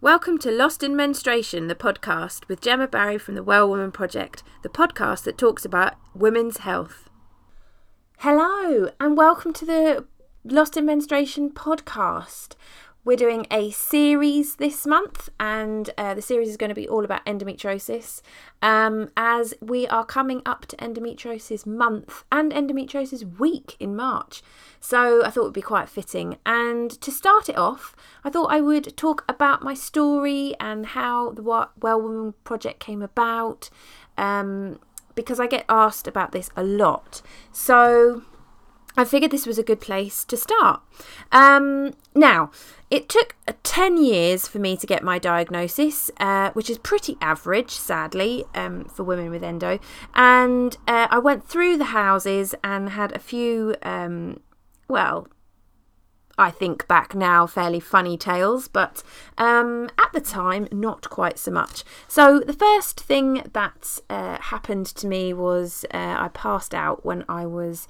Welcome 0.00 0.38
to 0.38 0.52
Lost 0.52 0.84
in 0.84 0.94
Menstruation, 0.94 1.66
the 1.66 1.74
podcast 1.74 2.46
with 2.46 2.60
Gemma 2.60 2.86
Barry 2.86 3.18
from 3.18 3.34
the 3.34 3.42
Well 3.42 3.68
Woman 3.68 3.90
Project, 3.90 4.44
the 4.62 4.68
podcast 4.68 5.24
that 5.24 5.36
talks 5.36 5.64
about 5.64 5.94
women's 6.14 6.58
health. 6.58 7.10
Hello, 8.18 8.92
and 9.00 9.16
welcome 9.16 9.52
to 9.54 9.66
the 9.66 10.06
Lost 10.44 10.76
in 10.76 10.86
Menstruation 10.86 11.50
podcast. 11.50 12.54
We're 13.08 13.16
doing 13.16 13.46
a 13.50 13.70
series 13.70 14.56
this 14.56 14.86
month, 14.86 15.30
and 15.40 15.88
uh, 15.96 16.12
the 16.12 16.20
series 16.20 16.50
is 16.50 16.58
going 16.58 16.68
to 16.68 16.74
be 16.74 16.86
all 16.86 17.06
about 17.06 17.24
endometriosis. 17.24 18.20
Um, 18.60 19.08
as 19.16 19.54
we 19.62 19.86
are 19.86 20.04
coming 20.04 20.42
up 20.44 20.66
to 20.66 20.76
endometriosis 20.76 21.64
month 21.64 22.24
and 22.30 22.52
endometriosis 22.52 23.38
week 23.38 23.76
in 23.80 23.96
March, 23.96 24.42
so 24.78 25.24
I 25.24 25.30
thought 25.30 25.40
it 25.40 25.44
would 25.44 25.52
be 25.54 25.62
quite 25.62 25.88
fitting. 25.88 26.36
And 26.44 26.90
to 27.00 27.10
start 27.10 27.48
it 27.48 27.56
off, 27.56 27.96
I 28.24 28.28
thought 28.28 28.52
I 28.52 28.60
would 28.60 28.94
talk 28.94 29.24
about 29.26 29.62
my 29.62 29.72
story 29.72 30.54
and 30.60 30.84
how 30.84 31.30
the 31.30 31.40
Well 31.40 32.02
Woman 32.02 32.34
Project 32.44 32.78
came 32.78 33.00
about, 33.00 33.70
um, 34.18 34.80
because 35.14 35.40
I 35.40 35.46
get 35.46 35.64
asked 35.70 36.06
about 36.06 36.32
this 36.32 36.50
a 36.58 36.62
lot. 36.62 37.22
So 37.52 38.24
I 38.98 39.04
figured 39.04 39.30
this 39.30 39.46
was 39.46 39.58
a 39.58 39.62
good 39.62 39.80
place 39.80 40.24
to 40.24 40.36
start. 40.36 40.82
Um, 41.30 41.94
now, 42.14 42.50
it 42.90 43.08
took 43.08 43.36
uh, 43.46 43.52
10 43.62 44.02
years 44.02 44.48
for 44.48 44.58
me 44.58 44.76
to 44.76 44.86
get 44.86 45.02
my 45.02 45.18
diagnosis, 45.18 46.10
uh, 46.18 46.50
which 46.52 46.70
is 46.70 46.78
pretty 46.78 47.16
average, 47.20 47.70
sadly, 47.70 48.44
um, 48.54 48.84
for 48.84 49.02
women 49.04 49.30
with 49.30 49.42
endo. 49.42 49.78
And 50.14 50.76
uh, 50.86 51.08
I 51.10 51.18
went 51.18 51.46
through 51.46 51.76
the 51.76 51.86
houses 51.86 52.54
and 52.64 52.90
had 52.90 53.12
a 53.12 53.18
few, 53.18 53.76
um, 53.82 54.40
well, 54.88 55.28
I 56.38 56.50
think 56.50 56.86
back 56.86 57.14
now, 57.16 57.46
fairly 57.46 57.80
funny 57.80 58.16
tales, 58.16 58.68
but 58.68 59.02
um, 59.36 59.90
at 59.98 60.12
the 60.12 60.20
time, 60.20 60.68
not 60.70 61.10
quite 61.10 61.36
so 61.36 61.50
much. 61.50 61.82
So, 62.06 62.38
the 62.38 62.52
first 62.52 63.00
thing 63.00 63.42
that 63.52 63.98
uh, 64.08 64.38
happened 64.40 64.86
to 64.86 65.08
me 65.08 65.32
was 65.32 65.84
uh, 65.92 65.96
I 65.96 66.30
passed 66.32 66.74
out 66.74 67.04
when 67.04 67.24
I 67.28 67.44
was 67.44 67.88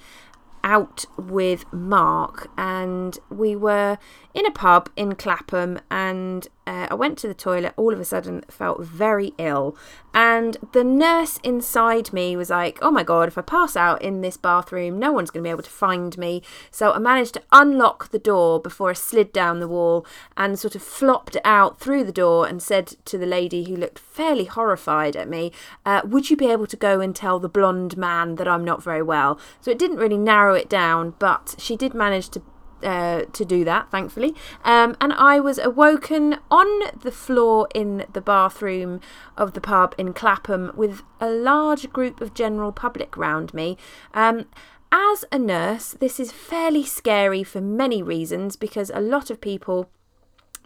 out 0.64 1.04
with 1.16 1.64
Mark, 1.72 2.50
and 2.56 3.18
we 3.30 3.56
were 3.56 3.98
in 4.34 4.46
a 4.46 4.50
pub 4.50 4.90
in 4.96 5.14
Clapham, 5.14 5.80
and 5.90 6.48
uh, 6.66 6.88
I 6.90 6.94
went 6.94 7.18
to 7.18 7.28
the 7.28 7.34
toilet. 7.34 7.74
All 7.76 7.92
of 7.92 8.00
a 8.00 8.04
sudden, 8.04 8.42
felt 8.48 8.82
very 8.82 9.32
ill, 9.38 9.76
and 10.18 10.56
the 10.72 10.82
nurse 10.82 11.38
inside 11.44 12.12
me 12.12 12.36
was 12.36 12.50
like, 12.50 12.76
"Oh 12.82 12.90
my 12.90 13.04
god, 13.04 13.28
if 13.28 13.38
I 13.38 13.42
pass 13.42 13.76
out 13.76 14.02
in 14.02 14.20
this 14.20 14.36
bathroom, 14.36 14.98
no 14.98 15.12
one's 15.12 15.30
going 15.30 15.44
to 15.44 15.46
be 15.46 15.52
able 15.52 15.62
to 15.62 15.70
find 15.70 16.18
me." 16.18 16.42
So 16.72 16.90
I 16.90 16.98
managed 16.98 17.34
to 17.34 17.42
unlock 17.52 18.08
the 18.08 18.18
door 18.18 18.58
before 18.58 18.90
I 18.90 18.94
slid 18.94 19.32
down 19.32 19.60
the 19.60 19.68
wall 19.68 20.04
and 20.36 20.58
sort 20.58 20.74
of 20.74 20.82
flopped 20.82 21.36
out 21.44 21.78
through 21.78 22.02
the 22.02 22.10
door 22.10 22.48
and 22.48 22.60
said 22.60 22.96
to 23.04 23.16
the 23.16 23.26
lady 23.26 23.62
who 23.68 23.76
looked 23.76 24.00
fairly 24.00 24.46
horrified 24.46 25.14
at 25.14 25.28
me, 25.28 25.52
uh, 25.86 26.00
"Would 26.04 26.30
you 26.30 26.36
be 26.36 26.50
able 26.50 26.66
to 26.66 26.76
go 26.76 26.98
and 27.00 27.14
tell 27.14 27.38
the 27.38 27.48
blonde 27.48 27.96
man 27.96 28.34
that 28.34 28.48
I'm 28.48 28.64
not 28.64 28.82
very 28.82 29.02
well?" 29.02 29.38
So 29.60 29.70
it 29.70 29.78
didn't 29.78 29.98
really 29.98 30.18
narrow 30.18 30.54
it 30.54 30.68
down, 30.68 31.14
but 31.20 31.54
she 31.58 31.76
did 31.76 31.94
manage 31.94 32.28
to 32.30 32.42
uh, 32.82 33.22
to 33.32 33.44
do 33.44 33.64
that, 33.64 33.90
thankfully. 33.90 34.34
Um, 34.64 34.96
and 35.00 35.12
I 35.12 35.40
was 35.40 35.58
awoken 35.58 36.38
on 36.50 36.66
the 37.00 37.10
floor 37.10 37.68
in 37.74 38.06
the 38.12 38.20
bathroom 38.20 39.00
of 39.36 39.54
the 39.54 39.60
pub 39.60 39.94
in 39.98 40.12
Clapham 40.12 40.72
with 40.74 41.02
a 41.20 41.30
large 41.30 41.92
group 41.92 42.20
of 42.20 42.34
general 42.34 42.72
public 42.72 43.16
round 43.16 43.52
me. 43.54 43.76
Um, 44.14 44.46
as 44.90 45.24
a 45.30 45.38
nurse, 45.38 45.92
this 45.92 46.18
is 46.18 46.32
fairly 46.32 46.84
scary 46.84 47.44
for 47.44 47.60
many 47.60 48.02
reasons 48.02 48.56
because 48.56 48.90
a 48.94 49.00
lot 49.00 49.30
of 49.30 49.40
people 49.40 49.90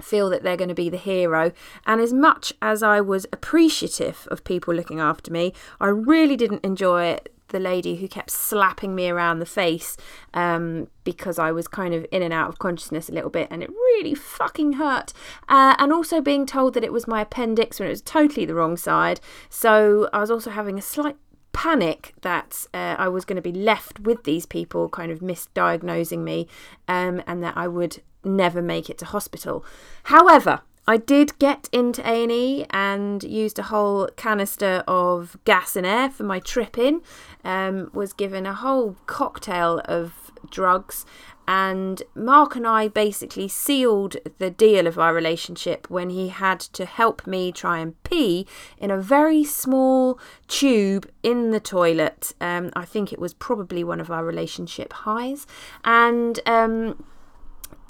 feel 0.00 0.28
that 0.30 0.42
they're 0.42 0.56
going 0.56 0.68
to 0.68 0.74
be 0.74 0.88
the 0.88 0.96
hero. 0.96 1.52
And 1.86 2.00
as 2.00 2.12
much 2.12 2.52
as 2.60 2.82
I 2.82 3.00
was 3.00 3.26
appreciative 3.32 4.26
of 4.30 4.44
people 4.44 4.74
looking 4.74 5.00
after 5.00 5.32
me, 5.32 5.52
I 5.80 5.88
really 5.88 6.36
didn't 6.36 6.64
enjoy 6.64 7.18
the 7.52 7.60
lady 7.60 7.96
who 7.96 8.08
kept 8.08 8.30
slapping 8.30 8.94
me 8.94 9.08
around 9.08 9.38
the 9.38 9.46
face 9.46 9.96
um, 10.34 10.88
because 11.04 11.38
I 11.38 11.52
was 11.52 11.68
kind 11.68 11.94
of 11.94 12.06
in 12.10 12.22
and 12.22 12.32
out 12.32 12.48
of 12.48 12.58
consciousness 12.58 13.08
a 13.08 13.12
little 13.12 13.30
bit, 13.30 13.48
and 13.50 13.62
it 13.62 13.70
really 13.70 14.14
fucking 14.14 14.74
hurt. 14.74 15.12
Uh, 15.48 15.76
and 15.78 15.92
also 15.92 16.20
being 16.20 16.46
told 16.46 16.74
that 16.74 16.84
it 16.84 16.92
was 16.92 17.06
my 17.06 17.20
appendix 17.22 17.78
when 17.78 17.86
it 17.86 17.90
was 17.90 18.02
totally 18.02 18.44
the 18.44 18.54
wrong 18.54 18.76
side. 18.76 19.20
So 19.48 20.08
I 20.12 20.18
was 20.18 20.30
also 20.30 20.50
having 20.50 20.78
a 20.78 20.82
slight 20.82 21.16
panic 21.52 22.14
that 22.22 22.66
uh, 22.72 22.96
I 22.98 23.08
was 23.08 23.24
going 23.24 23.36
to 23.36 23.42
be 23.42 23.52
left 23.52 24.00
with 24.00 24.24
these 24.24 24.46
people 24.46 24.88
kind 24.88 25.12
of 25.12 25.20
misdiagnosing 25.20 26.20
me 26.20 26.48
um, 26.88 27.22
and 27.26 27.42
that 27.42 27.56
I 27.56 27.68
would 27.68 28.02
never 28.24 28.62
make 28.62 28.88
it 28.88 28.98
to 28.98 29.04
hospital. 29.04 29.64
However, 30.04 30.62
I 30.86 30.96
did 30.96 31.38
get 31.38 31.68
into 31.72 32.06
A&E 32.08 32.66
and 32.70 33.22
used 33.22 33.58
a 33.58 33.64
whole 33.64 34.08
canister 34.16 34.82
of 34.88 35.36
gas 35.44 35.76
and 35.76 35.86
air 35.86 36.10
for 36.10 36.24
my 36.24 36.40
trip 36.40 36.76
in. 36.76 37.02
Um, 37.44 37.90
was 37.92 38.12
given 38.12 38.46
a 38.46 38.54
whole 38.54 38.96
cocktail 39.06 39.80
of 39.84 40.32
drugs 40.50 41.06
and 41.46 42.02
Mark 42.14 42.54
and 42.54 42.66
I 42.66 42.88
basically 42.88 43.48
sealed 43.48 44.16
the 44.38 44.50
deal 44.50 44.86
of 44.86 44.98
our 44.98 45.12
relationship 45.12 45.90
when 45.90 46.10
he 46.10 46.28
had 46.28 46.60
to 46.60 46.84
help 46.84 47.26
me 47.26 47.50
try 47.50 47.78
and 47.78 48.00
pee 48.04 48.46
in 48.78 48.90
a 48.90 49.00
very 49.00 49.42
small 49.42 50.18
tube 50.46 51.10
in 51.22 51.50
the 51.50 51.60
toilet. 51.60 52.32
Um, 52.40 52.70
I 52.74 52.84
think 52.84 53.12
it 53.12 53.18
was 53.18 53.34
probably 53.34 53.82
one 53.82 54.00
of 54.00 54.10
our 54.10 54.24
relationship 54.24 54.92
highs. 54.92 55.46
And 55.84 56.38
um, 56.46 57.04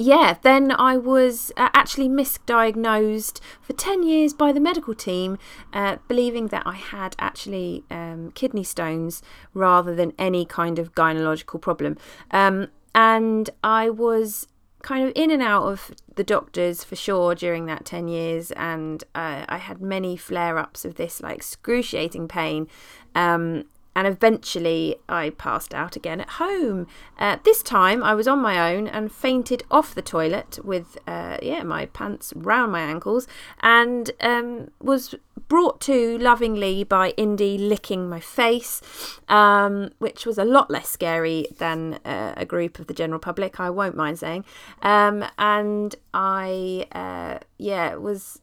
yeah, 0.03 0.37
then 0.43 0.73
I 0.73 0.97
was 0.97 1.53
uh, 1.57 1.69
actually 1.75 2.09
misdiagnosed 2.09 3.41
for 3.61 3.73
10 3.73 4.03
years 4.03 4.35
by 4.35 4.53
the 4.53 4.61
medical 4.61 4.95
team, 4.95 5.39
uh, 5.73 5.97
believing 6.09 6.49
that 6.49 6.65
I 6.67 6.75
had 6.75 7.15
actually 7.19 7.85
um, 7.91 8.33
kidney 8.35 8.65
stones 8.65 9.23
rather 9.55 9.95
than 9.95 10.13
any 10.19 10.45
kind 10.45 10.79
of 10.79 10.95
gynecological 10.95 11.61
problem. 11.61 11.97
Um, 12.31 12.69
and 12.95 13.49
I 13.63 13.91
was 13.91 14.49
kind 14.83 15.07
of 15.07 15.13
in 15.15 15.31
and 15.31 15.43
out 15.43 15.63
of 15.63 15.93
the 16.17 16.25
doctors 16.25 16.83
for 16.83 16.97
sure 16.97 17.35
during 17.35 17.67
that 17.67 17.85
10 17.85 18.09
years 18.09 18.51
and 18.53 19.05
uh, 19.15 19.45
i 19.49 19.57
had 19.57 19.81
many 19.81 20.17
flare-ups 20.17 20.85
of 20.85 20.97
this 20.97 21.23
like 21.23 21.37
excruciating 21.37 22.27
pain 22.27 22.67
um, 23.15 23.63
and 23.95 24.07
eventually 24.07 24.97
I 25.09 25.31
passed 25.31 25.75
out 25.75 25.97
again 25.97 26.21
at 26.21 26.31
home. 26.31 26.87
Uh, 27.19 27.37
this 27.45 27.63
time 27.63 28.03
I 28.03 28.15
was 28.15 28.27
on 28.27 28.41
my 28.41 28.73
own 28.73 28.87
and 28.87 29.13
fainted 29.13 29.63
off 29.71 29.95
the 29.95 30.03
toilet 30.03 30.59
with, 30.65 30.99
uh, 31.07 31.39
yeah, 31.43 31.63
my 31.63 31.87
pants 31.87 32.33
round 32.37 32.73
my 32.73 32.81
ankles 32.81 33.27
and 33.61 34.11
um, 34.21 34.71
was 34.81 35.15
brought 35.49 35.81
to 35.83 36.17
lovingly 36.19 36.85
by 36.85 37.11
Indy 37.11 37.59
licking 37.59 38.09
my 38.09 38.21
face, 38.21 38.81
um, 39.29 39.91
which 39.99 40.25
was 40.25 40.39
a 40.39 40.45
lot 40.45 40.71
less 40.71 40.89
scary 40.89 41.47
than 41.59 41.95
uh, 42.05 42.35
a 42.37 42.47
group 42.47 42.79
of 42.79 42.87
the 42.87 42.95
general 42.95 43.21
public, 43.21 43.61
I 43.61 43.71
won't 43.71 43.97
mind 43.97 44.19
saying. 44.19 44.45
Um, 44.81 45.25
and 45.39 45.95
I, 46.15 46.87
uh, 46.93 47.39
yeah, 47.59 47.97
was 47.97 48.41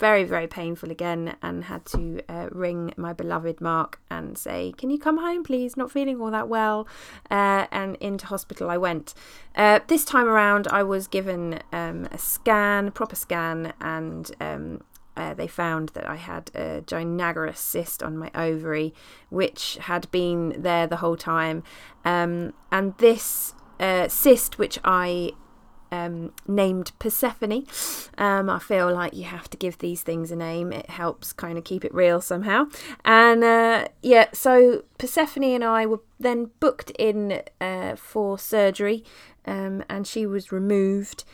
very, 0.00 0.24
very 0.24 0.46
painful 0.46 0.90
again 0.90 1.36
and 1.42 1.64
had 1.64 1.84
to 1.84 2.22
uh, 2.28 2.48
ring 2.50 2.92
my 2.96 3.12
beloved 3.12 3.60
Mark 3.60 4.00
and 4.10 4.36
say, 4.36 4.72
Can 4.78 4.88
you 4.90 4.98
come 4.98 5.18
home, 5.18 5.44
please? 5.44 5.76
Not 5.76 5.92
feeling 5.92 6.20
all 6.20 6.30
that 6.30 6.48
well. 6.48 6.88
Uh, 7.30 7.66
and 7.70 7.96
into 7.96 8.26
hospital 8.26 8.70
I 8.70 8.78
went. 8.78 9.14
Uh, 9.54 9.80
this 9.86 10.04
time 10.04 10.26
around, 10.26 10.66
I 10.68 10.82
was 10.82 11.06
given 11.06 11.60
um, 11.72 12.08
a 12.10 12.18
scan, 12.18 12.90
proper 12.92 13.14
scan, 13.14 13.74
and 13.80 14.30
um, 14.40 14.80
uh, 15.18 15.34
they 15.34 15.46
found 15.46 15.90
that 15.90 16.08
I 16.08 16.16
had 16.16 16.50
a 16.54 16.80
gynagorous 16.80 17.58
cyst 17.58 18.02
on 18.02 18.16
my 18.16 18.30
ovary, 18.34 18.94
which 19.28 19.76
had 19.82 20.10
been 20.10 20.54
there 20.56 20.86
the 20.86 20.96
whole 20.96 21.16
time. 21.16 21.62
Um, 22.06 22.54
and 22.72 22.96
this 22.96 23.54
uh, 23.78 24.08
cyst, 24.08 24.58
which 24.58 24.78
I 24.82 25.32
um, 25.90 26.32
named 26.46 26.92
Persephone. 26.98 27.66
Um, 28.18 28.48
I 28.48 28.58
feel 28.58 28.92
like 28.92 29.14
you 29.14 29.24
have 29.24 29.48
to 29.50 29.56
give 29.56 29.78
these 29.78 30.02
things 30.02 30.30
a 30.30 30.36
name. 30.36 30.72
It 30.72 30.90
helps 30.90 31.32
kind 31.32 31.58
of 31.58 31.64
keep 31.64 31.84
it 31.84 31.94
real 31.94 32.20
somehow. 32.20 32.66
And 33.04 33.42
uh, 33.44 33.88
yeah, 34.02 34.28
so 34.32 34.84
Persephone 34.98 35.44
and 35.44 35.64
I 35.64 35.86
were 35.86 36.00
then 36.18 36.50
booked 36.60 36.90
in 36.92 37.42
uh, 37.60 37.96
for 37.96 38.38
surgery, 38.38 39.04
um, 39.46 39.84
and 39.88 40.06
she 40.06 40.26
was 40.26 40.52
removed. 40.52 41.24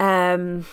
Um, 0.00 0.66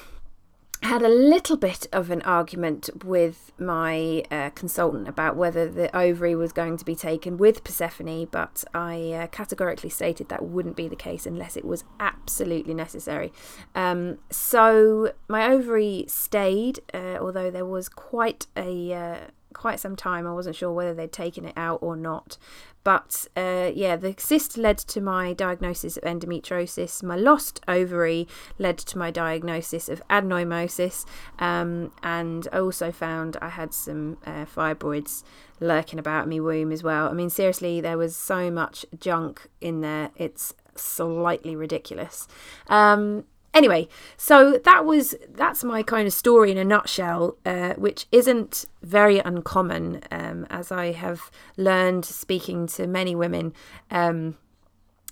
had 0.86 1.02
a 1.02 1.10
little 1.10 1.58
bit 1.58 1.88
of 1.92 2.10
an 2.10 2.22
argument 2.22 2.90
with 3.04 3.52
my 3.58 4.24
uh, 4.32 4.50
consultant 4.52 5.08
about 5.08 5.36
whether 5.36 5.70
the 5.70 5.96
ovary 5.96 6.36
was 6.36 6.52
going 6.52 6.78
to 6.78 6.86
be 6.86 6.96
taken 6.96 7.38
with 7.38 7.64
Persephone, 7.64 8.26
but 8.26 8.64
I 8.74 9.12
uh, 9.12 9.28
categorically 9.28 9.90
stated 9.90 10.30
that 10.30 10.44
wouldn't 10.44 10.76
be 10.76 10.88
the 10.88 10.96
case 10.96 11.26
unless 11.26 11.58
it 11.58 11.66
was 11.66 11.84
absolutely 12.00 12.74
necessary. 12.74 13.34
Um, 13.74 14.20
so 14.30 15.14
my 15.28 15.48
ovary 15.48 16.06
stayed, 16.08 16.80
uh, 16.94 17.18
although 17.20 17.52
there 17.52 17.66
was 17.66 17.90
quite 17.90 18.48
a 18.56 18.94
uh, 18.94 19.18
quite 19.54 19.80
some 19.80 19.96
time. 19.96 20.28
I 20.28 20.34
wasn't 20.34 20.56
sure 20.56 20.72
whether 20.72 20.94
they'd 20.94 21.12
taken 21.12 21.46
it 21.46 21.54
out 21.58 21.80
or 21.82 21.96
not. 21.96 22.38
But 22.86 23.28
uh, 23.36 23.72
yeah, 23.74 23.96
the 23.96 24.14
cyst 24.18 24.58
led 24.58 24.78
to 24.78 25.02
my 25.02 25.34
diagnosis 25.34 25.98
of 25.98 26.04
endometriosis. 26.04 27.02
My 27.02 27.16
lost 27.16 27.60
ovary 27.68 28.28
led 28.60 28.78
to 28.78 29.00
my 29.00 29.10
diagnosis 29.10 29.90
of 29.90 30.08
adenomyosis. 30.08 31.04
Um, 31.40 31.92
and 32.04 32.48
I 32.54 32.60
also 32.60 32.92
found 32.92 33.38
I 33.42 33.50
had 33.50 33.74
some 33.74 34.18
uh, 34.24 34.46
fibroids 34.46 35.24
lurking 35.60 35.98
about 35.98 36.26
in 36.26 36.30
my 36.30 36.40
womb 36.40 36.72
as 36.72 36.84
well. 36.84 37.10
I 37.10 37.14
mean, 37.14 37.32
seriously, 37.32 37.82
there 37.82 37.98
was 37.98 38.16
so 38.16 38.52
much 38.52 38.86
junk 39.00 39.48
in 39.60 39.82
there. 39.82 40.12
It's 40.16 40.54
slightly 40.76 41.56
ridiculous. 41.56 42.28
Um, 42.68 43.26
anyway 43.56 43.88
so 44.18 44.60
that 44.64 44.86
was 44.86 45.16
that's 45.32 45.64
my 45.64 45.82
kind 45.82 46.06
of 46.06 46.14
story 46.14 46.52
in 46.52 46.58
a 46.58 46.64
nutshell 46.64 47.38
uh, 47.46 47.74
which 47.74 48.06
isn't 48.12 48.66
very 48.84 49.18
uncommon 49.20 50.02
um, 50.12 50.46
as 50.52 50.72
i 50.72 50.92
have 50.92 51.32
learned 51.58 52.06
speaking 52.06 52.68
to 52.68 52.86
many 52.86 53.16
women 53.16 53.54
um, 53.90 54.38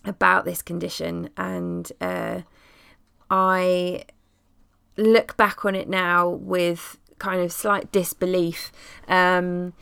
about 0.06 0.46
this 0.46 0.62
condition. 0.62 1.30
And 1.38 1.92
uh, 2.02 2.42
i 3.30 4.04
look 4.96 5.36
back 5.38 5.66
on 5.66 5.74
it 5.74 5.90
now 5.90 6.30
with 6.30 7.00
kind 7.18 7.42
of 7.42 7.52
slight 7.52 7.92
disbelief 7.92 8.72
um, 9.08 9.74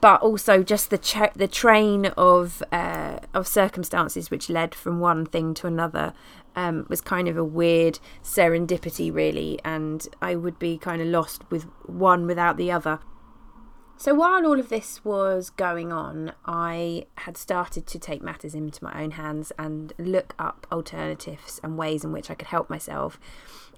but 0.00 0.20
also 0.20 0.62
just 0.62 0.90
the 0.90 0.98
tra- 0.98 1.32
the 1.34 1.48
train 1.48 2.06
of 2.16 2.62
uh, 2.70 3.18
of 3.34 3.48
circumstances 3.48 4.30
which 4.30 4.48
led 4.48 4.74
from 4.74 5.00
one 5.00 5.26
thing 5.26 5.54
to 5.54 5.66
another 5.66 6.12
um, 6.56 6.86
was 6.88 7.00
kind 7.00 7.28
of 7.28 7.36
a 7.36 7.44
weird 7.44 7.98
serendipity, 8.22 9.12
really, 9.12 9.58
and 9.64 10.06
I 10.20 10.36
would 10.36 10.58
be 10.58 10.78
kind 10.78 11.00
of 11.00 11.08
lost 11.08 11.42
with 11.50 11.64
one 11.86 12.26
without 12.26 12.56
the 12.56 12.70
other. 12.70 13.00
So 13.96 14.14
while 14.14 14.46
all 14.46 14.58
of 14.58 14.70
this 14.70 15.04
was 15.04 15.50
going 15.50 15.92
on, 15.92 16.32
I 16.46 17.04
had 17.18 17.36
started 17.36 17.86
to 17.86 17.98
take 17.98 18.22
matters 18.22 18.54
into 18.54 18.82
my 18.82 19.02
own 19.02 19.10
hands 19.10 19.52
and 19.58 19.92
look 19.98 20.34
up 20.38 20.66
alternatives 20.72 21.60
and 21.62 21.76
ways 21.76 22.02
in 22.02 22.10
which 22.10 22.30
I 22.30 22.34
could 22.34 22.48
help 22.48 22.70
myself, 22.70 23.20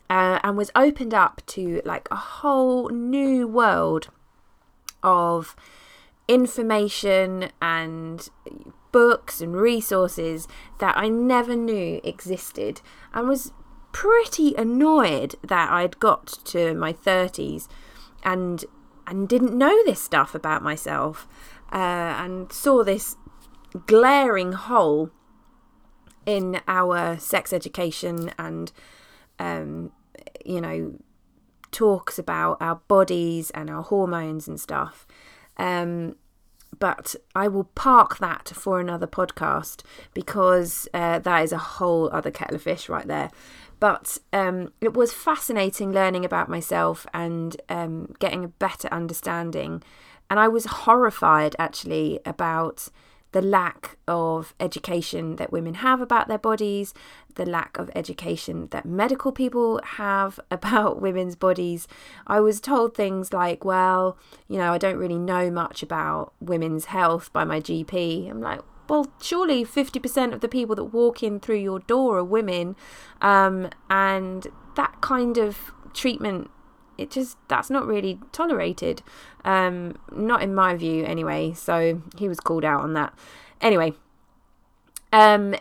uh, 0.09 0.39
and 0.45 0.57
was 0.57 0.71
opened 0.77 1.13
up 1.13 1.43
to 1.47 1.83
like 1.85 2.07
a 2.13 2.17
whole 2.17 2.89
new 2.91 3.49
world 3.49 4.11
of 5.03 5.57
information 6.29 7.51
and 7.61 8.29
books 8.93 9.41
and 9.41 9.57
resources 9.57 10.47
that 10.79 10.97
I 10.97 11.09
never 11.09 11.57
knew 11.57 12.01
existed 12.05 12.81
and 13.13 13.29
was 13.29 13.53
pretty 13.93 14.55
annoyed 14.55 15.35
that 15.43 15.71
I'd 15.71 15.99
got 15.99 16.27
to 16.47 16.75
my 16.75 16.93
30s 16.93 17.69
and 18.23 18.65
and 19.07 19.29
didn't 19.29 19.57
know 19.57 19.85
this 19.85 20.01
stuff 20.01 20.35
about 20.35 20.63
myself 20.63 21.27
uh, 21.73 21.77
and 21.77 22.53
saw 22.53 22.85
this 22.85 23.17
glaring 23.87 24.53
hole 24.53 25.11
in 26.25 26.61
our 26.69 27.19
sex 27.19 27.53
education 27.53 28.31
and 28.39 28.73
um, 29.39 29.91
you 30.45 30.61
know 30.61 30.95
talks 31.73 32.19
about 32.19 32.59
our 32.61 32.77
bodies 32.87 33.51
and 33.51 33.71
our 33.71 33.83
hormones 33.83 34.47
and 34.47 34.61
stuff. 34.61 35.07
Um, 35.57 36.17
but 36.79 37.15
I 37.35 37.49
will 37.49 37.65
park 37.65 38.19
that 38.19 38.49
for 38.55 38.81
another 38.81 39.07
podcast 39.07 39.83
because 40.15 40.89
uh, 40.95 41.19
that 41.21 41.43
is 41.43 41.53
a 41.53 41.59
whole 41.59 42.11
other 42.11 42.31
kettle 42.31 42.57
of 42.57 42.63
fish 42.63 42.89
right 42.89 43.07
there. 43.07 43.31
But 43.81 44.19
um, 44.33 44.73
it 44.81 44.95
was 44.95 45.13
fascinating 45.13 45.93
learning 45.93 46.25
about 46.25 46.49
myself 46.49 47.07
and 47.13 47.61
um, 47.69 48.15
getting 48.21 48.45
a 48.45 48.49
better 48.49 48.89
understanding. 48.93 49.83
And 50.31 50.39
I 50.39 50.49
was 50.49 50.67
horrified 50.67 51.57
actually 51.59 52.21
about 52.25 52.89
the 53.33 53.43
lack 53.43 53.97
of 54.07 54.55
education 54.61 55.37
that 55.37 55.53
women 55.53 55.75
have 55.75 56.01
about 56.01 56.29
their 56.29 56.39
bodies, 56.39 56.95
the 57.35 57.47
lack 57.47 57.79
of 57.79 57.91
education 57.95 58.69
that 58.71 58.85
medical 58.85 59.33
people 59.33 59.81
have 59.85 60.39
about 60.51 61.01
women's 61.01 61.37
bodies. 61.37 61.89
I 62.27 62.41
was 62.41 62.61
told 62.61 62.95
things 62.95 63.33
like, 63.33 63.65
well, 63.65 64.17
you 64.49 64.59
know, 64.59 64.73
I 64.73 64.79
don't 64.79 64.97
really 64.97 65.19
know 65.19 65.51
much 65.51 65.83
about 65.83 66.33
women's 66.41 66.87
health 66.87 67.33
by 67.33 67.45
my 67.45 67.61
GP. 67.61 68.31
I'm 68.31 68.41
like, 68.41 68.61
well, 68.89 69.11
surely 69.21 69.65
50% 69.65 70.33
of 70.33 70.41
the 70.41 70.49
people 70.49 70.77
that 70.77 70.85
walk 70.85 71.23
in 71.23 71.41
through 71.41 71.57
your 71.57 71.79
door 71.81 72.19
are 72.19 72.25
women. 72.25 72.77
Um, 73.21 73.71
and 73.89 74.47
that 74.77 75.01
kind 75.01 75.39
of 75.39 75.73
treatment 75.95 76.51
it 77.03 77.11
just 77.11 77.37
that's 77.49 77.71
not 77.71 77.87
really 77.87 78.19
tolerated. 78.33 79.03
Um 79.45 79.99
not 80.11 80.43
in 80.43 80.55
my 80.55 80.75
view 80.75 81.05
anyway 81.05 81.53
so 81.53 82.03
he 82.17 82.29
was 82.29 82.41
called 82.41 82.65
out 82.65 82.83
on 82.83 82.95
that. 82.95 83.13
Anyway 83.61 83.93
um 85.13 85.55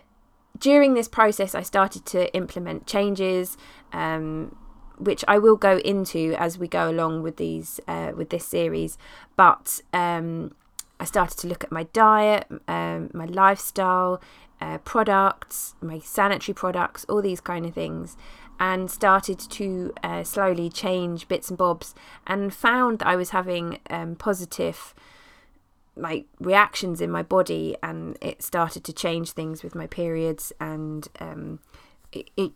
during 0.57 0.93
this 0.93 1.07
process 1.07 1.55
i 1.55 1.61
started 1.61 2.05
to 2.05 2.31
implement 2.35 2.85
changes 2.85 3.57
um 3.93 4.55
which 5.01 5.25
I 5.27 5.39
will 5.39 5.55
go 5.55 5.79
into 5.79 6.35
as 6.37 6.59
we 6.59 6.67
go 6.67 6.89
along 6.89 7.23
with 7.23 7.37
these 7.37 7.79
uh, 7.87 8.11
with 8.15 8.29
this 8.29 8.45
series. 8.45 8.97
But 9.35 9.81
um, 9.93 10.53
I 10.99 11.05
started 11.05 11.37
to 11.39 11.47
look 11.47 11.63
at 11.63 11.71
my 11.71 11.83
diet, 11.91 12.45
um, 12.67 13.09
my 13.13 13.25
lifestyle, 13.25 14.21
uh, 14.61 14.77
products, 14.79 15.73
my 15.81 15.99
sanitary 15.99 16.53
products, 16.53 17.05
all 17.09 17.21
these 17.21 17.41
kind 17.41 17.65
of 17.65 17.73
things, 17.73 18.15
and 18.61 18.91
started 18.91 19.39
to 19.39 19.91
uh, 20.03 20.23
slowly 20.23 20.69
change 20.69 21.27
bits 21.27 21.49
and 21.49 21.57
bobs 21.57 21.95
and 22.27 22.53
found 22.53 22.99
that 22.99 23.07
I 23.07 23.15
was 23.15 23.31
having 23.31 23.79
um, 23.89 24.15
positive 24.15 24.93
like 25.95 26.27
reactions 26.39 27.01
in 27.01 27.09
my 27.09 27.23
body 27.23 27.75
and 27.81 28.19
it 28.21 28.43
started 28.43 28.83
to 28.83 28.93
change 28.93 29.31
things 29.31 29.63
with 29.63 29.73
my 29.73 29.87
periods 29.87 30.53
and 30.59 31.07
um, 31.19 31.59
it, 32.11 32.29
it 32.37 32.51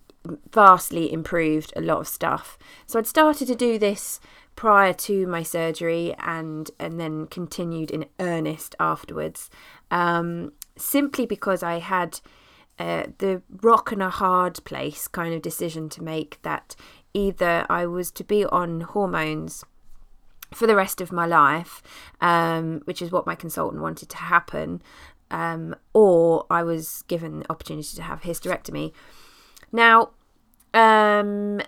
vastly 0.51 1.11
improved 1.11 1.73
a 1.75 1.81
lot 1.81 2.01
of 2.01 2.07
stuff. 2.07 2.59
So 2.85 2.99
I'd 2.99 3.07
started 3.07 3.47
to 3.47 3.55
do 3.55 3.79
this 3.79 4.19
prior 4.55 4.93
to 4.93 5.25
my 5.25 5.41
surgery 5.41 6.13
and 6.19 6.69
and 6.79 6.99
then 6.99 7.25
continued 7.25 7.89
in 7.89 8.05
earnest 8.19 8.75
afterwards 8.79 9.49
um, 9.89 10.53
simply 10.77 11.25
because 11.25 11.63
I 11.63 11.79
had 11.79 12.19
uh, 12.77 13.03
the 13.19 13.41
rock 13.61 13.91
and 13.91 14.03
a 14.03 14.09
hard 14.09 14.63
place 14.65 15.07
kind 15.07 15.33
of 15.33 15.41
decision 15.41 15.89
to 15.89 16.03
make 16.03 16.39
that 16.41 16.75
either 17.13 17.65
I 17.69 17.85
was 17.85 18.11
to 18.11 18.23
be 18.23 18.45
on 18.45 18.81
hormones 18.81 19.63
for 20.53 20.67
the 20.67 20.75
rest 20.75 21.01
of 21.01 21.11
my 21.11 21.25
life, 21.25 21.81
um, 22.21 22.81
which 22.85 23.01
is 23.01 23.11
what 23.11 23.25
my 23.25 23.35
consultant 23.35 23.81
wanted 23.81 24.09
to 24.09 24.17
happen, 24.17 24.81
um, 25.31 25.75
or 25.93 26.45
I 26.49 26.63
was 26.63 27.03
given 27.07 27.39
the 27.39 27.51
opportunity 27.51 27.95
to 27.95 28.01
have 28.03 28.21
hysterectomy. 28.21 28.91
Now, 29.71 30.11
um, 30.73 31.61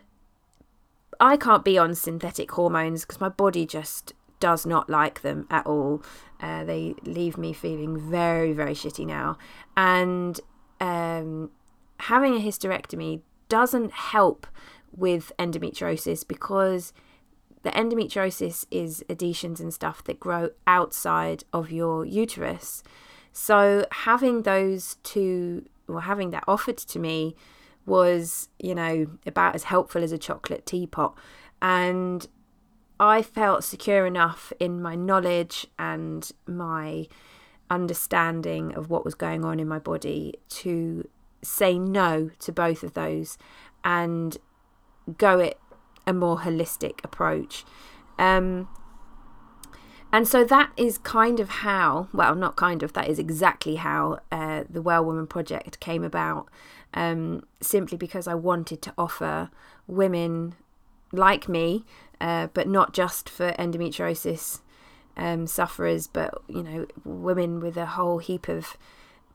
I 1.20 1.38
can't 1.38 1.64
be 1.64 1.78
on 1.78 1.96
synthetic 1.96 2.52
hormones 2.52 3.02
because 3.02 3.20
my 3.20 3.30
body 3.30 3.66
just 3.66 4.14
does 4.40 4.66
not 4.66 4.90
like 4.90 5.22
them 5.22 5.48
at 5.50 5.66
all. 5.66 6.04
Uh, 6.40 6.64
they 6.64 6.94
leave 7.04 7.38
me 7.38 7.54
feeling 7.54 7.98
very, 7.98 8.54
very 8.54 8.74
shitty 8.74 9.06
now. 9.06 9.38
And 9.76 10.40
um, 10.80 11.52
having 12.00 12.36
a 12.36 12.40
hysterectomy 12.40 13.22
doesn't 13.50 13.92
help 13.92 14.48
with 14.96 15.32
endometriosis 15.40 16.28
because 16.28 16.94
the 17.64 17.70
endometriosis 17.72 18.66
is 18.72 19.04
adhesions 19.10 19.60
and 19.60 19.74
stuff 19.74 20.04
that 20.06 20.20
grow 20.20 20.50
outside 20.66 21.44
of 21.54 21.72
your 21.72 22.06
uterus. 22.06 22.84
So 23.32 23.86
having 23.92 24.44
those 24.44 24.96
two, 25.04 25.66
or 25.88 26.02
having 26.02 26.32
that 26.32 26.44
offered 26.48 26.78
to 26.78 27.00
me, 27.00 27.36
was 27.86 28.50
you 28.60 28.76
know 28.76 29.08
about 29.26 29.56
as 29.56 29.64
helpful 29.64 30.04
as 30.04 30.12
a 30.12 30.18
chocolate 30.18 30.66
teapot, 30.66 31.18
and 31.62 32.28
I 33.00 33.22
felt 33.22 33.64
secure 33.64 34.06
enough 34.06 34.52
in 34.60 34.82
my 34.82 34.96
knowledge 34.96 35.68
and 35.78 36.30
my 36.48 37.08
understanding 37.70 38.74
of 38.76 38.90
what 38.90 39.06
was 39.06 39.16
going 39.16 39.44
on 39.44 39.60
in 39.60 39.68
my 39.68 39.80
body 39.80 40.34
to 40.50 41.08
say 41.42 41.78
no 41.78 42.30
to 42.40 42.52
both 42.52 42.84
of 42.84 42.94
those 42.94 43.38
and 43.84 44.38
go 45.18 45.40
it 45.40 45.60
a 46.06 46.14
more 46.14 46.40
holistic 46.40 47.04
approach. 47.04 47.66
Um, 48.18 48.68
and 50.12 50.28
so 50.28 50.44
that 50.46 50.72
is 50.78 50.98
kind 50.98 51.40
of 51.40 51.50
how, 51.50 52.08
well, 52.14 52.34
not 52.34 52.56
kind 52.56 52.82
of, 52.82 52.94
that 52.94 53.08
is 53.08 53.20
exactly 53.20 53.76
how 53.76 54.20
uh, 54.32 54.64
the 54.70 54.82
Well 54.82 55.04
Woman 55.04 55.28
Project 55.28 55.80
came 55.80 56.04
about. 56.04 56.48
Um, 56.94 57.44
simply 57.62 57.98
because 57.98 58.28
I 58.28 58.34
wanted 58.34 58.82
to 58.84 58.94
offer 58.98 59.50
women 59.88 60.56
like 61.12 61.50
me, 61.50 61.84
uh, 62.22 62.48
but 62.54 62.68
not 62.68 62.94
just 62.94 63.30
for 63.30 63.52
endometriosis 63.54 64.62
um, 65.18 65.48
sufferers, 65.48 66.08
but 66.08 66.42
you 66.48 66.64
know, 66.64 66.86
women 67.04 67.60
with 67.60 67.76
a 67.76 67.86
whole 67.86 68.20
heap 68.20 68.48
of 68.48 68.78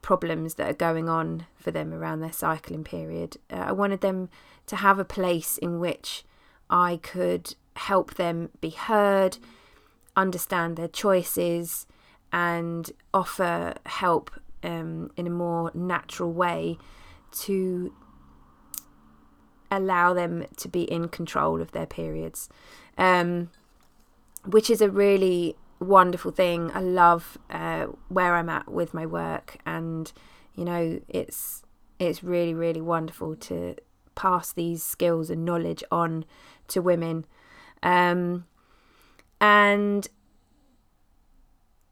problems 0.01 0.55
that 0.55 0.71
are 0.71 0.75
going 0.75 1.09
on 1.09 1.47
for 1.57 1.71
them 1.71 1.93
around 1.93 2.21
their 2.21 2.33
cycling 2.33 2.85
period. 2.85 3.37
Uh, 3.51 3.57
I 3.57 3.73
wanted 3.73 4.01
them 4.01 4.31
to 4.67 4.77
have 4.77 4.99
a 4.99 5.05
place 5.05 5.59
in 5.59 5.79
which 5.81 6.25
I 6.71 6.99
could 7.03 7.55
help 7.77 8.15
them 8.15 8.51
be 8.61 8.71
heard 8.71 9.39
understand 10.17 10.77
their 10.77 10.89
choices 10.89 11.87
and 12.33 12.91
offer 13.13 13.75
help 13.87 14.31
um, 14.63 15.11
in 15.17 15.27
a 15.27 15.31
more 15.31 15.71
natural 15.75 16.33
way 16.33 16.79
to 17.33 17.93
allow 19.71 20.13
them 20.13 20.45
to 20.57 20.69
be 20.69 20.83
in 20.83 21.09
control 21.09 21.61
of 21.61 21.73
their 21.73 21.87
periods, 21.87 22.49
um, 22.99 23.51
which 24.45 24.69
is 24.69 24.81
a 24.81 24.91
really 24.91 25.57
wonderful 25.83 26.31
thing. 26.31 26.71
I 26.73 26.81
love 26.81 27.39
uh, 27.51 27.87
where 28.09 28.35
I'm 28.35 28.49
at 28.49 28.71
with 28.71 28.95
my 28.95 29.07
work, 29.07 29.59
and 29.67 30.13
you 30.55 30.65
know, 30.65 31.01
it's 31.09 31.63
it's 31.99 32.23
really 32.23 32.55
really 32.55 32.81
wonderful 32.81 33.37
to 33.37 33.77
pass 34.15 34.53
these 34.53 34.83
skills 34.83 35.31
and 35.31 35.45
knowledge 35.45 35.83
on 35.91 36.25
to 36.69 36.83
women, 36.83 37.25
um, 37.83 38.45
and 39.41 40.09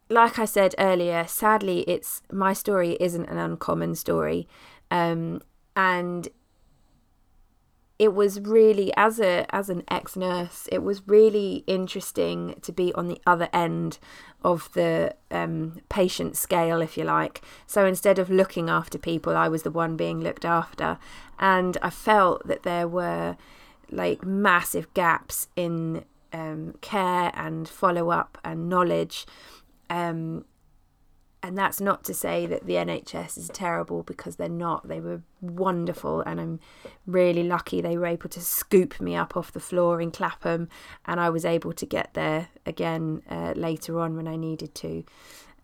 like 0.08 0.38
I 0.38 0.44
said 0.44 0.74
earlier, 0.78 1.24
sadly, 1.26 1.80
it's 1.82 2.22
my 2.32 2.52
story 2.52 2.96
isn't 3.00 3.26
an 3.26 3.38
uncommon 3.38 3.94
story, 3.94 4.48
um, 4.90 5.40
and 5.76 6.28
it 8.00 8.14
was 8.14 8.40
really 8.40 8.90
as 8.96 9.20
a 9.20 9.44
as 9.54 9.68
an 9.68 9.84
ex 9.88 10.16
nurse, 10.16 10.66
it 10.72 10.82
was 10.82 11.06
really 11.06 11.62
interesting 11.66 12.58
to 12.62 12.72
be 12.72 12.94
on 12.94 13.08
the 13.08 13.20
other 13.26 13.50
end 13.52 13.98
of 14.42 14.72
the 14.72 15.14
um, 15.30 15.82
patient 15.90 16.34
scale, 16.34 16.80
if 16.80 16.96
you 16.96 17.04
like. 17.04 17.42
So 17.66 17.84
instead 17.84 18.18
of 18.18 18.30
looking 18.30 18.70
after 18.70 18.96
people, 18.96 19.36
I 19.36 19.48
was 19.48 19.64
the 19.64 19.70
one 19.70 19.98
being 19.98 20.18
looked 20.22 20.46
after, 20.46 20.98
and 21.38 21.76
I 21.82 21.90
felt 21.90 22.46
that 22.46 22.62
there 22.62 22.88
were 22.88 23.36
like 23.90 24.24
massive 24.24 24.92
gaps 24.94 25.48
in 25.54 26.06
um, 26.32 26.76
care 26.80 27.30
and 27.34 27.68
follow 27.68 28.08
up 28.08 28.38
and 28.42 28.70
knowledge. 28.70 29.26
Um, 29.90 30.46
and 31.42 31.56
that's 31.56 31.80
not 31.80 32.04
to 32.04 32.14
say 32.14 32.44
that 32.46 32.66
the 32.66 32.74
NHS 32.74 33.38
is 33.38 33.50
terrible 33.52 34.02
because 34.02 34.36
they're 34.36 34.48
not. 34.48 34.88
They 34.88 35.00
were 35.00 35.22
wonderful, 35.40 36.20
and 36.20 36.38
I'm 36.38 36.60
really 37.06 37.42
lucky 37.42 37.80
they 37.80 37.96
were 37.96 38.06
able 38.06 38.28
to 38.30 38.40
scoop 38.40 39.00
me 39.00 39.16
up 39.16 39.36
off 39.36 39.52
the 39.52 39.60
floor 39.60 40.00
in 40.00 40.10
Clapham, 40.10 40.68
and 41.06 41.18
I 41.18 41.30
was 41.30 41.44
able 41.46 41.72
to 41.72 41.86
get 41.86 42.12
there 42.12 42.48
again 42.66 43.22
uh, 43.30 43.54
later 43.56 43.98
on 43.98 44.16
when 44.16 44.28
I 44.28 44.36
needed 44.36 44.74
to. 44.76 45.04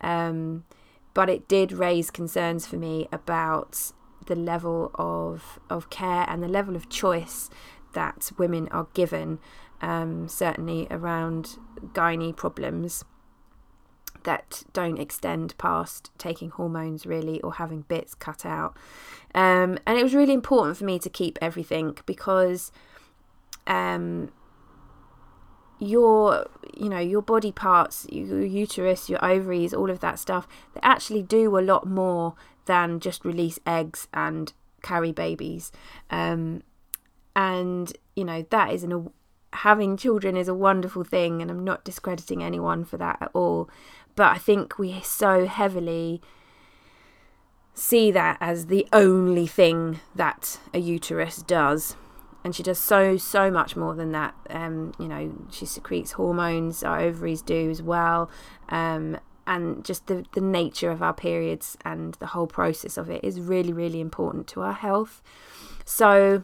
Um, 0.01 0.65
but 1.13 1.29
it 1.29 1.47
did 1.47 1.71
raise 1.71 2.09
concerns 2.09 2.65
for 2.65 2.77
me 2.77 3.07
about 3.11 3.91
the 4.25 4.35
level 4.35 4.91
of 4.95 5.59
of 5.69 5.89
care 5.89 6.25
and 6.27 6.41
the 6.41 6.47
level 6.47 6.75
of 6.75 6.89
choice 6.89 7.49
that 7.93 8.31
women 8.37 8.67
are 8.69 8.87
given, 8.93 9.39
um, 9.81 10.27
certainly 10.27 10.87
around 10.89 11.57
gynae 11.93 12.35
problems 12.35 13.03
that 14.27 14.63
don't 14.73 14.99
extend 14.99 15.57
past 15.57 16.11
taking 16.17 16.49
hormones 16.49 17.05
really 17.05 17.39
or 17.39 17.53
having 17.53 17.81
bits 17.83 18.13
cut 18.13 18.45
out. 18.45 18.75
Um, 19.33 19.79
and 19.87 19.97
it 19.97 20.03
was 20.03 20.13
really 20.13 20.33
important 20.33 20.75
for 20.75 20.83
me 20.83 20.99
to 20.99 21.09
keep 21.09 21.39
everything 21.41 21.97
because 22.05 22.73
um, 23.67 24.33
your 25.79 26.45
you 26.75 26.89
know 26.89 26.99
your 26.99 27.21
body 27.21 27.53
parts 27.53 28.05
your 28.09 28.43
uterus 28.43 29.09
your 29.09 29.23
ovaries 29.23 29.73
all 29.73 29.91
of 29.91 29.99
that 29.99 30.17
stuff 30.17 30.47
they 30.73 30.81
actually 30.81 31.21
do 31.21 31.57
a 31.57 31.61
lot 31.61 31.87
more 31.87 32.33
than 32.65 32.99
just 32.99 33.23
release 33.23 33.59
eggs 33.65 34.07
and 34.11 34.53
carry 34.81 35.11
babies 35.11 35.71
um, 36.09 36.63
and 37.35 37.93
you 38.15 38.25
know 38.25 38.43
that 38.49 38.73
is 38.73 38.83
an 38.83 39.09
having 39.53 39.95
children 39.95 40.35
is 40.35 40.47
a 40.47 40.53
wonderful 40.53 41.03
thing 41.03 41.41
and 41.41 41.49
i'm 41.49 41.63
not 41.63 41.85
discrediting 41.85 42.43
anyone 42.43 42.83
for 42.83 42.97
that 42.97 43.17
at 43.21 43.29
all 43.33 43.69
but 44.17 44.35
I 44.35 44.39
think 44.39 44.79
we 44.79 44.99
so 45.03 45.45
heavily 45.45 46.21
see 47.75 48.09
that 48.09 48.37
as 48.41 48.65
the 48.65 48.87
only 48.91 49.45
thing 49.45 49.99
that 50.15 50.59
a 50.73 50.79
uterus 50.79 51.37
does. 51.37 51.95
And 52.43 52.55
she 52.55 52.63
does 52.63 52.79
so, 52.79 53.17
so 53.17 53.51
much 53.51 53.75
more 53.75 53.93
than 53.93 54.11
that. 54.13 54.33
Um, 54.49 54.93
you 54.99 55.07
know, 55.07 55.31
she 55.51 55.67
secretes 55.67 56.13
hormones, 56.13 56.83
our 56.83 56.99
ovaries 56.99 57.43
do 57.43 57.69
as 57.69 57.83
well. 57.83 58.31
Um, 58.69 59.19
and 59.45 59.85
just 59.85 60.07
the, 60.07 60.25
the 60.33 60.41
nature 60.41 60.89
of 60.89 61.03
our 61.03 61.13
periods 61.13 61.77
and 61.85 62.15
the 62.15 62.27
whole 62.27 62.47
process 62.47 62.97
of 62.97 63.11
it 63.11 63.23
is 63.23 63.39
really, 63.39 63.71
really 63.71 64.01
important 64.01 64.47
to 64.47 64.61
our 64.61 64.73
health. 64.73 65.21
So, 65.85 66.43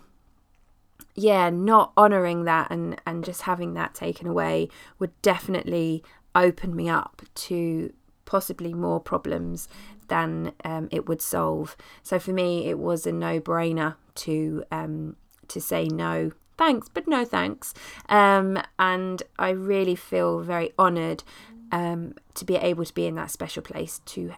yeah, 1.15 1.49
not 1.49 1.91
honouring 1.97 2.43
that 2.45 2.69
and, 2.69 3.01
and 3.07 3.25
just 3.25 3.41
having 3.41 3.73
that 3.73 3.95
taken 3.95 4.27
away 4.27 4.69
would 4.99 5.19
definitely 5.23 6.03
open 6.35 6.75
me 6.75 6.89
up 6.89 7.21
to 7.35 7.93
possibly 8.25 8.73
more 8.73 8.99
problems 8.99 9.67
than 10.07 10.53
um, 10.63 10.87
it 10.91 11.07
would 11.07 11.21
solve. 11.21 11.77
So 12.01 12.19
for 12.19 12.31
me, 12.31 12.67
it 12.67 12.79
was 12.79 13.05
a 13.05 13.11
no-brainer 13.11 13.95
to 14.15 14.63
um, 14.71 15.15
to 15.49 15.59
say 15.59 15.85
no, 15.85 16.31
thanks, 16.57 16.87
but 16.89 17.07
no 17.07 17.25
thanks. 17.25 17.73
Um, 18.09 18.61
and 18.79 19.21
I 19.37 19.49
really 19.49 19.95
feel 19.95 20.39
very 20.39 20.71
honoured 20.79 21.23
um, 21.71 22.15
to 22.35 22.45
be 22.45 22.55
able 22.55 22.85
to 22.85 22.93
be 22.93 23.05
in 23.05 23.15
that 23.15 23.31
special 23.31 23.61
place 23.61 23.99
to 24.05 24.33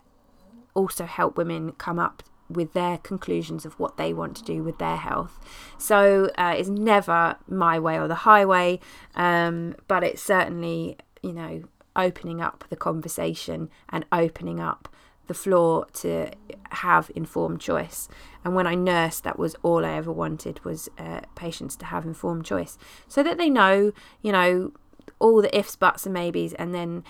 also 0.73 1.05
help 1.05 1.37
women 1.37 1.71
come 1.73 1.99
up 1.99 2.23
with 2.49 2.73
their 2.73 2.97
conclusions 2.99 3.65
of 3.65 3.79
what 3.79 3.97
they 3.97 4.13
want 4.13 4.35
to 4.37 4.43
do 4.43 4.63
with 4.63 4.77
their 4.77 4.97
health. 4.97 5.39
So 5.77 6.29
uh, 6.37 6.53
it's 6.57 6.69
never 6.69 7.37
my 7.47 7.79
way 7.79 7.99
or 7.99 8.07
the 8.07 8.15
highway, 8.15 8.79
um, 9.15 9.75
but 9.87 10.03
it's 10.03 10.21
certainly 10.21 10.97
you 11.23 11.33
know 11.33 11.63
opening 11.95 12.41
up 12.41 12.63
the 12.69 12.75
conversation 12.75 13.69
and 13.89 14.05
opening 14.11 14.59
up 14.59 14.89
the 15.27 15.33
floor 15.33 15.87
to 15.93 16.29
have 16.69 17.09
informed 17.15 17.59
choice. 17.59 18.07
And 18.43 18.53
when 18.53 18.67
I 18.67 18.75
nursed, 18.75 19.23
that 19.23 19.39
was 19.39 19.55
all 19.63 19.83
I 19.83 19.93
ever 19.93 20.11
wanted 20.11 20.63
was 20.63 20.87
uh, 20.99 21.21
patients 21.35 21.75
to 21.77 21.85
have 21.85 22.05
informed 22.05 22.45
choice, 22.45 22.77
so 23.07 23.23
that 23.23 23.37
they 23.37 23.49
know, 23.49 23.91
you 24.21 24.31
know, 24.31 24.71
all 25.19 25.41
the 25.41 25.57
ifs, 25.57 25.75
buts, 25.75 26.05
and 26.05 26.13
maybes, 26.13 26.53
and 26.53 26.75
then 26.75 27.03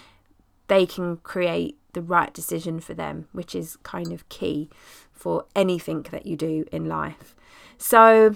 they 0.67 0.85
can 0.85 1.17
create 1.17 1.77
the 1.93 2.01
right 2.01 2.33
decision 2.33 2.79
for 2.79 2.93
them, 2.93 3.27
which 3.31 3.53
is 3.53 3.77
kind 3.83 4.11
of 4.11 4.27
key 4.29 4.69
for 5.11 5.45
anything 5.55 6.03
that 6.11 6.25
you 6.25 6.35
do 6.35 6.65
in 6.71 6.85
life. 6.85 7.35
So 7.77 8.35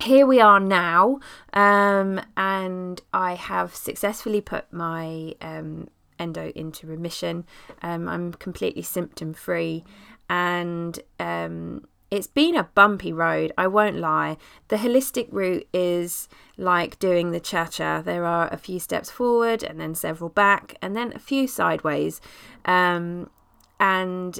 here 0.00 0.26
we 0.26 0.40
are 0.40 0.60
now, 0.60 1.20
um, 1.52 2.20
and 2.36 3.00
I 3.12 3.34
have 3.34 3.74
successfully 3.74 4.40
put 4.40 4.72
my 4.72 5.34
um, 5.40 5.88
endo 6.18 6.52
into 6.54 6.86
remission. 6.86 7.46
Um, 7.82 8.08
I'm 8.08 8.32
completely 8.34 8.82
symptom 8.82 9.34
free, 9.34 9.84
and 10.28 10.98
um, 11.18 11.86
it's 12.10 12.26
been 12.26 12.54
a 12.54 12.64
bumpy 12.74 13.12
road, 13.12 13.52
I 13.58 13.66
won't 13.66 13.96
lie. 13.96 14.36
The 14.68 14.76
holistic 14.76 15.28
route 15.30 15.66
is 15.72 16.28
like 16.56 16.98
doing 16.98 17.30
the 17.30 17.40
cha 17.40 17.66
cha. 17.66 18.02
There 18.02 18.24
are 18.24 18.48
a 18.52 18.56
few 18.56 18.78
steps 18.78 19.10
forward, 19.10 19.62
and 19.62 19.80
then 19.80 19.94
several 19.94 20.30
back, 20.30 20.76
and 20.82 20.94
then 20.94 21.12
a 21.14 21.18
few 21.18 21.48
sideways. 21.48 22.20
Um, 22.64 23.30
and 23.80 24.38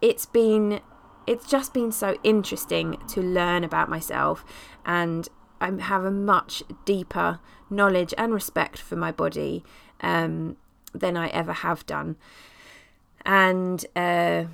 it's 0.00 0.26
been 0.26 0.80
it's 1.26 1.46
just 1.46 1.72
been 1.72 1.92
so 1.92 2.16
interesting 2.22 2.98
to 3.08 3.20
learn 3.20 3.64
about 3.64 3.88
myself 3.88 4.44
and 4.84 5.28
I 5.60 5.70
have 5.82 6.04
a 6.04 6.10
much 6.10 6.62
deeper 6.84 7.38
knowledge 7.70 8.12
and 8.18 8.34
respect 8.34 8.78
for 8.78 8.96
my 8.96 9.12
body 9.12 9.64
um, 10.00 10.56
than 10.92 11.16
I 11.16 11.28
ever 11.28 11.52
have 11.52 11.86
done. 11.86 12.16
And 13.24 13.84
uh, 13.94 14.46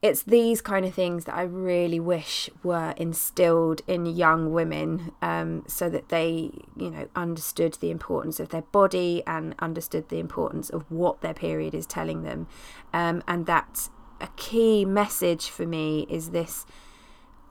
it's 0.00 0.22
these 0.22 0.62
kind 0.62 0.86
of 0.86 0.94
things 0.94 1.26
that 1.26 1.34
I 1.34 1.42
really 1.42 2.00
wish 2.00 2.48
were 2.62 2.94
instilled 2.96 3.82
in 3.86 4.06
young 4.06 4.52
women 4.52 5.12
um, 5.20 5.64
so 5.66 5.90
that 5.90 6.08
they, 6.08 6.50
you 6.76 6.90
know, 6.90 7.08
understood 7.14 7.74
the 7.80 7.90
importance 7.90 8.40
of 8.40 8.48
their 8.48 8.62
body 8.62 9.22
and 9.26 9.54
understood 9.58 10.08
the 10.08 10.18
importance 10.18 10.70
of 10.70 10.90
what 10.90 11.20
their 11.20 11.34
period 11.34 11.74
is 11.74 11.86
telling 11.86 12.22
them. 12.22 12.46
Um, 12.92 13.22
and 13.28 13.46
that 13.46 13.88
a 14.24 14.28
key 14.36 14.86
message 14.86 15.50
for 15.50 15.66
me 15.66 16.06
is 16.08 16.30
this 16.30 16.64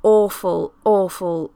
awful, 0.02 0.74
awful 0.84 1.54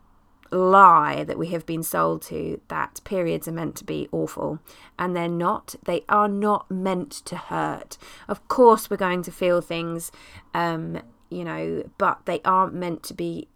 lie 0.52 1.24
that 1.24 1.40
we 1.40 1.48
have 1.48 1.66
been 1.66 1.82
sold 1.82 2.22
to 2.22 2.62
that 2.68 3.02
periods 3.04 3.48
are 3.48 3.52
meant 3.52 3.76
to 3.76 3.84
be 3.84 4.08
awful 4.12 4.60
and 4.98 5.16
they're 5.16 5.28
not. 5.28 5.74
They 5.86 6.06
are 6.08 6.28
not 6.28 6.70
meant 6.70 7.12
to 7.26 7.36
hurt. 7.36 7.98
Of 8.28 8.48
course 8.48 8.92
we're 8.92 8.98
going 8.98 9.24
to 9.24 9.32
feel 9.32 9.60
things 9.60 10.12
um 10.54 11.02
you 11.30 11.44
know 11.44 11.84
but 11.98 12.26
they 12.26 12.40
aren't 12.46 12.76
meant 12.76 13.02
to 13.04 13.14
be 13.16 13.48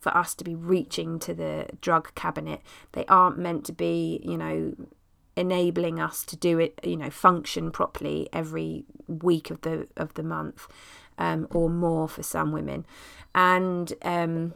for 0.00 0.14
us 0.14 0.34
to 0.34 0.44
be 0.44 0.56
reaching 0.56 1.20
to 1.20 1.32
the 1.34 1.68
drug 1.80 2.14
cabinet. 2.16 2.62
They 2.92 3.06
aren't 3.06 3.38
meant 3.38 3.64
to 3.66 3.72
be 3.72 4.20
you 4.24 4.36
know 4.36 4.74
enabling 5.36 6.00
us 6.00 6.24
to 6.24 6.36
do 6.36 6.58
it, 6.58 6.80
you 6.82 6.96
know, 6.96 7.10
function 7.10 7.70
properly 7.70 8.28
every 8.32 8.84
week 9.06 9.50
of 9.50 9.60
the 9.60 9.86
of 9.96 10.14
the 10.14 10.22
month, 10.22 10.66
um, 11.18 11.46
or 11.50 11.68
more 11.68 12.08
for 12.08 12.22
some 12.22 12.52
women, 12.52 12.86
and 13.34 13.92
um, 14.02 14.54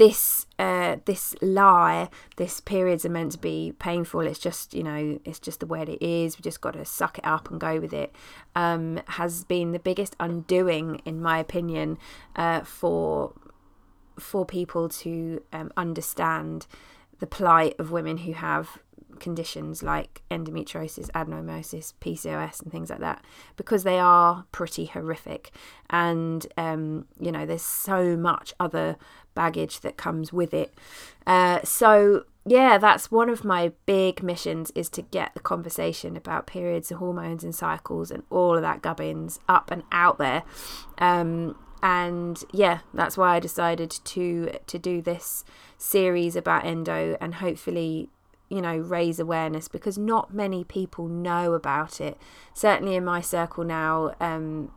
this 0.00 0.46
uh, 0.58 0.96
this 1.04 1.34
lie, 1.42 2.08
this 2.36 2.58
periods 2.60 3.04
are 3.04 3.10
meant 3.10 3.32
to 3.32 3.38
be 3.38 3.74
painful. 3.78 4.20
It's 4.20 4.38
just 4.38 4.72
you 4.72 4.82
know 4.82 5.18
it's 5.26 5.38
just 5.38 5.60
the 5.60 5.66
way 5.66 5.82
it 5.82 6.02
is. 6.02 6.38
We 6.38 6.42
just 6.42 6.62
got 6.62 6.72
to 6.72 6.86
suck 6.86 7.18
it 7.18 7.26
up 7.26 7.50
and 7.50 7.60
go 7.60 7.78
with 7.78 7.92
it. 7.92 8.10
Um, 8.56 9.00
has 9.08 9.44
been 9.44 9.72
the 9.72 9.78
biggest 9.78 10.16
undoing, 10.18 11.02
in 11.04 11.20
my 11.20 11.38
opinion, 11.38 11.98
uh, 12.34 12.62
for 12.62 13.34
for 14.18 14.46
people 14.46 14.88
to 14.88 15.42
um, 15.52 15.70
understand 15.76 16.66
the 17.18 17.26
plight 17.26 17.74
of 17.78 17.90
women 17.90 18.18
who 18.18 18.32
have 18.32 18.78
conditions 19.18 19.82
like 19.82 20.22
endometriosis, 20.30 21.10
adenomyosis, 21.10 21.94
PCOS, 22.00 22.62
and 22.62 22.70
things 22.70 22.90
like 22.90 23.00
that, 23.00 23.24
because 23.56 23.82
they 23.82 23.98
are 23.98 24.44
pretty 24.52 24.86
horrific. 24.86 25.50
And, 25.88 26.46
um, 26.56 27.06
you 27.18 27.32
know, 27.32 27.46
there's 27.46 27.62
so 27.62 28.16
much 28.16 28.54
other 28.60 28.96
baggage 29.34 29.80
that 29.80 29.96
comes 29.96 30.32
with 30.32 30.54
it. 30.54 30.74
Uh, 31.26 31.60
so, 31.64 32.24
yeah, 32.46 32.78
that's 32.78 33.10
one 33.10 33.28
of 33.28 33.44
my 33.44 33.72
big 33.86 34.22
missions 34.22 34.70
is 34.74 34.88
to 34.90 35.02
get 35.02 35.34
the 35.34 35.40
conversation 35.40 36.16
about 36.16 36.46
periods 36.46 36.90
and 36.90 36.98
hormones 36.98 37.44
and 37.44 37.54
cycles 37.54 38.10
and 38.10 38.22
all 38.30 38.56
of 38.56 38.62
that 38.62 38.82
gubbins 38.82 39.40
up 39.48 39.70
and 39.70 39.82
out 39.92 40.18
there. 40.18 40.42
Um, 40.98 41.56
and 41.82 42.42
yeah, 42.52 42.80
that's 42.92 43.16
why 43.16 43.36
I 43.36 43.40
decided 43.40 43.90
to 43.90 44.52
to 44.66 44.78
do 44.78 45.00
this 45.00 45.44
series 45.78 46.36
about 46.36 46.64
endo 46.64 47.16
and 47.20 47.36
hopefully 47.36 48.10
you 48.50 48.60
know 48.60 48.76
raise 48.76 49.18
awareness 49.18 49.68
because 49.68 49.96
not 49.96 50.34
many 50.34 50.64
people 50.64 51.08
know 51.08 51.54
about 51.54 52.00
it 52.00 52.18
certainly 52.52 52.94
in 52.94 53.04
my 53.04 53.20
circle 53.20 53.64
now 53.64 54.14
um, 54.20 54.70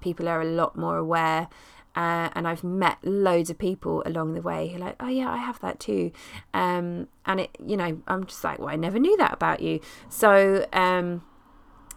people 0.00 0.28
are 0.28 0.40
a 0.40 0.46
lot 0.46 0.76
more 0.76 0.96
aware 0.96 1.48
uh, 1.96 2.30
and 2.34 2.46
I've 2.46 2.62
met 2.62 2.98
loads 3.02 3.50
of 3.50 3.58
people 3.58 4.02
along 4.06 4.34
the 4.34 4.42
way 4.42 4.68
who 4.68 4.76
are 4.76 4.78
like, 4.78 4.96
oh 5.00 5.08
yeah, 5.08 5.28
I 5.28 5.38
have 5.38 5.60
that 5.60 5.80
too, 5.80 6.12
um, 6.54 7.08
and 7.26 7.40
it, 7.40 7.50
you 7.64 7.76
know, 7.76 8.00
I'm 8.06 8.26
just 8.26 8.44
like, 8.44 8.60
well, 8.60 8.68
I 8.68 8.76
never 8.76 9.00
knew 9.00 9.16
that 9.16 9.32
about 9.32 9.60
you. 9.60 9.80
So, 10.08 10.66
um, 10.72 11.22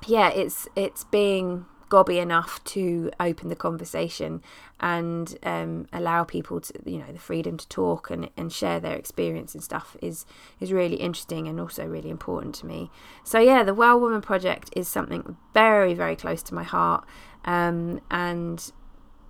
yeah, 0.08 0.30
it's 0.30 0.68
it's 0.76 1.04
being 1.04 1.66
gobby 1.94 2.18
enough 2.18 2.64
to 2.64 3.12
open 3.20 3.50
the 3.50 3.56
conversation 3.56 4.42
and 4.80 5.38
um, 5.44 5.88
allow 5.94 6.24
people 6.24 6.60
to 6.60 6.74
you 6.86 6.98
know 6.98 7.12
the 7.12 7.20
freedom 7.20 7.56
to 7.56 7.68
talk 7.70 8.10
and, 8.10 8.32
and 8.36 8.52
share 8.52 8.80
their 8.80 8.96
experience 8.96 9.54
and 9.54 9.64
stuff 9.64 9.96
is 10.02 10.26
is 10.60 10.74
really 10.74 10.96
interesting 10.96 11.48
and 11.48 11.60
also 11.60 11.86
really 11.86 12.10
important 12.10 12.56
to 12.56 12.66
me. 12.66 12.90
So 13.24 13.38
yeah 13.38 13.62
the 13.62 13.76
well 13.76 14.00
woman 14.00 14.22
project 14.22 14.72
is 14.76 14.88
something 14.88 15.38
very 15.54 15.94
very 15.94 16.16
close 16.16 16.42
to 16.44 16.56
my 16.56 16.64
heart 16.64 17.06
um, 17.46 18.02
and 18.10 18.72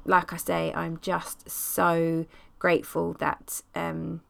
like 0.06 0.32
i 0.32 0.38
say 0.38 0.72
i'm 0.74 1.00
just 1.02 1.50
so 1.50 2.26
grateful 2.60 3.14
that 3.26 3.62
um, 3.76 4.22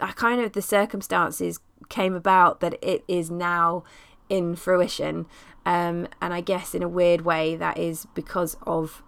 I 0.00 0.12
kind 0.12 0.40
of 0.40 0.52
the 0.52 0.62
circumstances 0.62 1.60
came 1.88 2.14
about 2.14 2.60
that 2.60 2.74
it 2.82 3.04
is 3.08 3.30
now 3.30 3.84
in 4.28 4.56
fruition. 4.56 5.26
Um, 5.66 6.08
and 6.22 6.32
I 6.32 6.40
guess 6.40 6.74
in 6.74 6.82
a 6.82 6.88
weird 6.88 7.22
way, 7.22 7.56
that 7.56 7.76
is 7.78 8.06
because 8.14 8.56
of 8.66 9.02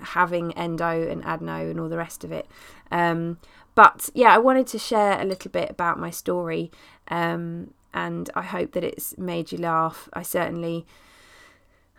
having 0.00 0.52
endo 0.54 1.08
and 1.08 1.24
adeno 1.24 1.70
and 1.70 1.78
all 1.78 1.88
the 1.88 1.98
rest 1.98 2.24
of 2.24 2.32
it. 2.32 2.46
Um, 2.90 3.38
but 3.74 4.08
yeah, 4.14 4.34
I 4.34 4.38
wanted 4.38 4.66
to 4.68 4.78
share 4.78 5.20
a 5.20 5.24
little 5.24 5.50
bit 5.50 5.70
about 5.70 5.98
my 5.98 6.10
story, 6.10 6.70
um, 7.08 7.74
and 7.92 8.30
I 8.34 8.42
hope 8.42 8.72
that 8.72 8.84
it's 8.84 9.18
made 9.18 9.52
you 9.52 9.58
laugh. 9.58 10.08
I 10.12 10.22
certainly. 10.22 10.86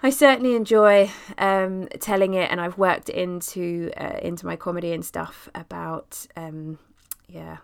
I 0.03 0.12
certainly 0.12 0.55
enjoy 0.55 1.10
um, 1.39 1.88
telling 2.00 2.36
it, 2.36 2.51
and 2.51 2.62
I've 2.62 2.77
worked 2.77 3.10
into 3.10 3.91
uh, 3.98 4.19
into 4.22 4.46
my 4.46 4.55
comedy 4.55 4.93
and 4.93 5.03
stuff 5.03 5.50
about 5.55 6.27
um, 6.36 6.77
yeah 7.27 7.57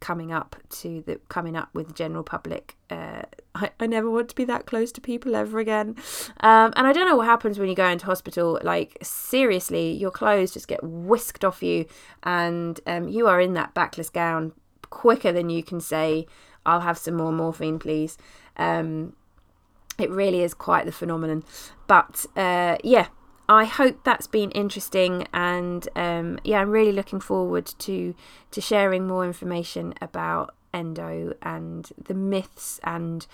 coming 0.00 0.32
up 0.32 0.56
to 0.68 1.02
the 1.06 1.20
coming 1.28 1.56
up 1.56 1.68
with 1.72 1.88
the 1.88 1.94
general 1.94 2.22
public. 2.22 2.76
Uh, 2.90 3.22
I, 3.54 3.70
I 3.80 3.86
never 3.86 4.10
want 4.10 4.28
to 4.28 4.34
be 4.34 4.44
that 4.44 4.66
close 4.66 4.92
to 4.92 5.00
people 5.00 5.34
ever 5.34 5.58
again. 5.58 5.96
Um, 6.40 6.72
and 6.76 6.86
I 6.86 6.92
don't 6.92 7.08
know 7.08 7.16
what 7.16 7.26
happens 7.26 7.58
when 7.58 7.68
you 7.68 7.74
go 7.74 7.88
into 7.88 8.06
hospital. 8.06 8.58
Like 8.62 8.98
seriously, 9.02 9.92
your 9.92 10.10
clothes 10.10 10.52
just 10.52 10.68
get 10.68 10.82
whisked 10.82 11.44
off 11.44 11.62
you, 11.62 11.86
and 12.22 12.78
um, 12.86 13.08
you 13.08 13.26
are 13.26 13.40
in 13.40 13.54
that 13.54 13.74
backless 13.74 14.10
gown 14.10 14.52
quicker 14.90 15.32
than 15.32 15.50
you 15.50 15.62
can 15.62 15.80
say, 15.80 16.26
"I'll 16.64 16.80
have 16.80 16.98
some 16.98 17.14
more 17.14 17.32
morphine, 17.32 17.78
please." 17.78 18.18
Um, 18.56 19.14
it 19.98 20.10
really 20.10 20.42
is 20.42 20.54
quite 20.54 20.84
the 20.84 20.92
phenomenon. 20.92 21.44
But 21.86 22.26
uh, 22.36 22.76
yeah, 22.84 23.08
I 23.48 23.64
hope 23.64 24.02
that's 24.02 24.26
been 24.26 24.50
interesting, 24.50 25.26
and 25.32 25.88
um, 25.94 26.38
yeah, 26.42 26.60
I'm 26.60 26.70
really 26.70 26.92
looking 26.92 27.20
forward 27.20 27.66
to 27.78 28.14
to 28.50 28.60
sharing 28.60 29.06
more 29.06 29.24
information 29.24 29.94
about 30.00 30.54
endo 30.74 31.34
and 31.42 31.90
the 32.02 32.14
myths 32.14 32.80
and 32.82 33.26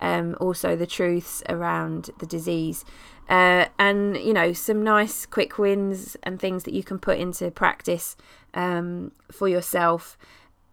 um, 0.00 0.36
also 0.40 0.74
the 0.76 0.86
truths 0.86 1.42
around 1.48 2.10
the 2.18 2.26
disease. 2.26 2.84
Uh, 3.28 3.66
and 3.78 4.16
you 4.16 4.32
know 4.32 4.54
some 4.54 4.82
nice 4.82 5.26
quick 5.26 5.58
wins 5.58 6.16
and 6.22 6.40
things 6.40 6.64
that 6.64 6.72
you 6.72 6.82
can 6.82 6.98
put 6.98 7.18
into 7.18 7.50
practice 7.50 8.16
um, 8.54 9.12
for 9.30 9.48
yourself 9.48 10.16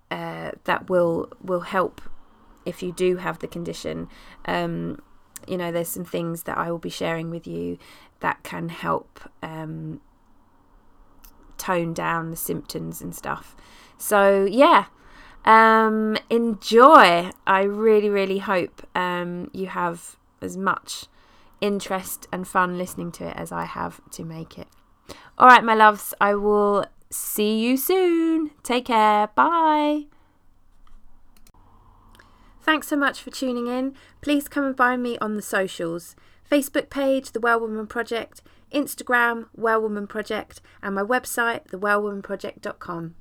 uh, 0.09 0.51
that 0.63 0.89
will 0.89 1.29
will 1.43 1.61
help 1.61 2.01
if 2.65 2.81
you 2.81 2.93
do 2.93 3.17
have 3.17 3.39
the 3.39 3.47
condition 3.47 4.07
um, 4.45 5.01
you 5.47 5.57
know 5.57 5.69
there's 5.69 5.89
some 5.89 6.05
things 6.05 6.43
that 6.43 6.57
I 6.57 6.71
will 6.71 6.79
be 6.79 6.89
sharing 6.89 7.29
with 7.29 7.45
you 7.45 7.77
that 8.19 8.43
can 8.43 8.69
help 8.69 9.19
um, 9.41 10.01
tone 11.57 11.93
down 11.93 12.31
the 12.31 12.37
symptoms 12.37 13.01
and 13.01 13.15
stuff. 13.15 13.55
So, 13.97 14.45
yeah, 14.45 14.85
um, 15.45 16.17
enjoy. 16.29 17.31
I 17.47 17.63
really, 17.63 18.09
really 18.09 18.39
hope 18.39 18.85
um, 18.95 19.49
you 19.53 19.67
have 19.67 20.17
as 20.41 20.57
much 20.57 21.05
interest 21.61 22.27
and 22.31 22.47
fun 22.47 22.77
listening 22.77 23.11
to 23.13 23.27
it 23.27 23.37
as 23.37 23.51
I 23.51 23.65
have 23.65 24.01
to 24.11 24.23
make 24.23 24.57
it. 24.57 24.67
All 25.37 25.47
right, 25.47 25.63
my 25.63 25.75
loves, 25.75 26.13
I 26.19 26.35
will 26.35 26.85
see 27.09 27.59
you 27.59 27.77
soon. 27.77 28.51
Take 28.63 28.85
care. 28.85 29.27
Bye. 29.27 30.05
Thanks 32.61 32.87
so 32.87 32.95
much 32.95 33.21
for 33.21 33.29
tuning 33.29 33.67
in. 33.67 33.95
Please 34.21 34.47
come 34.47 34.63
and 34.63 34.75
find 34.75 35.03
me 35.03 35.17
on 35.19 35.35
the 35.35 35.41
socials. 35.41 36.15
Facebook 36.49 36.89
page, 36.89 37.31
The 37.31 37.39
Well 37.39 37.59
Woman 37.59 37.87
Project, 37.87 38.41
Instagram, 38.71 39.47
Well 39.55 39.81
Woman 39.81 40.07
Project, 40.07 40.61
and 40.81 40.95
my 40.95 41.01
website, 41.01 41.67
thewellwomanproject.com. 41.67 43.15